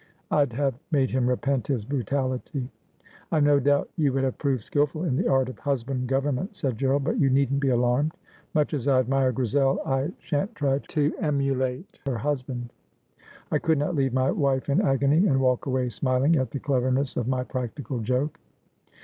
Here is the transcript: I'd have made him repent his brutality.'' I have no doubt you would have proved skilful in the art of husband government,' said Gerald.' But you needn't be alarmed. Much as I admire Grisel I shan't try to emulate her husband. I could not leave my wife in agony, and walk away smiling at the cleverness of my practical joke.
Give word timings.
I'd 0.31 0.51
have 0.53 0.73
made 0.89 1.11
him 1.11 1.29
repent 1.29 1.67
his 1.67 1.85
brutality.'' 1.85 2.67
I 3.31 3.35
have 3.35 3.43
no 3.43 3.59
doubt 3.59 3.87
you 3.97 4.11
would 4.13 4.23
have 4.23 4.39
proved 4.39 4.63
skilful 4.63 5.03
in 5.03 5.15
the 5.15 5.27
art 5.27 5.47
of 5.47 5.59
husband 5.59 6.07
government,' 6.07 6.55
said 6.55 6.79
Gerald.' 6.79 7.03
But 7.03 7.19
you 7.19 7.29
needn't 7.29 7.59
be 7.59 7.69
alarmed. 7.69 8.13
Much 8.55 8.73
as 8.73 8.87
I 8.87 8.97
admire 8.99 9.31
Grisel 9.31 9.79
I 9.85 10.11
shan't 10.17 10.55
try 10.55 10.79
to 10.79 11.13
emulate 11.19 11.99
her 12.07 12.17
husband. 12.17 12.73
I 13.51 13.59
could 13.59 13.77
not 13.77 13.93
leave 13.93 14.11
my 14.11 14.31
wife 14.31 14.69
in 14.69 14.81
agony, 14.81 15.27
and 15.27 15.39
walk 15.39 15.67
away 15.67 15.89
smiling 15.89 16.35
at 16.35 16.49
the 16.49 16.59
cleverness 16.59 17.15
of 17.15 17.27
my 17.27 17.43
practical 17.43 17.99
joke. 17.99 18.39